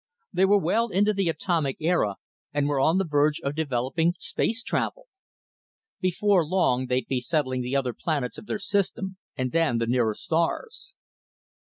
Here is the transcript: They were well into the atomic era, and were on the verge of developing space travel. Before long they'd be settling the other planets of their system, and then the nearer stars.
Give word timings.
They 0.33 0.45
were 0.45 0.57
well 0.57 0.89
into 0.89 1.13
the 1.13 1.29
atomic 1.29 1.77
era, 1.79 2.15
and 2.51 2.67
were 2.67 2.79
on 2.79 2.97
the 2.97 3.05
verge 3.05 3.39
of 3.41 3.53
developing 3.53 4.15
space 4.17 4.63
travel. 4.63 5.05
Before 5.99 6.43
long 6.43 6.87
they'd 6.87 7.05
be 7.05 7.19
settling 7.19 7.61
the 7.61 7.75
other 7.75 7.93
planets 7.93 8.39
of 8.39 8.47
their 8.47 8.57
system, 8.57 9.17
and 9.37 9.51
then 9.51 9.77
the 9.77 9.85
nearer 9.85 10.15
stars. 10.15 10.95